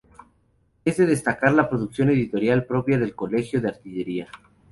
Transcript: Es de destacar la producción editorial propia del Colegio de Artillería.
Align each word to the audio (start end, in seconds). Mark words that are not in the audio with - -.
Es 0.83 0.97
de 0.97 1.05
destacar 1.05 1.53
la 1.53 1.69
producción 1.69 2.09
editorial 2.09 2.65
propia 2.65 2.97
del 2.97 3.13
Colegio 3.13 3.61
de 3.61 3.67
Artillería. 3.67 4.29